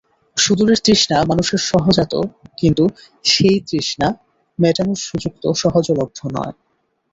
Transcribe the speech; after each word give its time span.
সুদূরের 0.37 0.79
তৃষ্ণা 0.85 1.17
মানুষের 1.29 1.61
সহজাত 1.69 2.13
কিন্তু 2.57 2.83
সেই 3.25 3.57
তৃষ্ণা 3.69 4.07
মেটানোর 4.59 4.99
সুযোগ 5.07 5.33
তো 5.43 5.49
সহজলভ্য 5.61 6.19
নয়। 6.35 6.53